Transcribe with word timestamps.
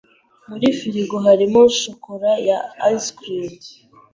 Muri 0.49 0.65
firigo 0.77 1.15
harimo 1.27 1.61
shokora 1.79 2.31
ya 2.47 2.59
ice 2.89 3.09
cream. 3.17 3.53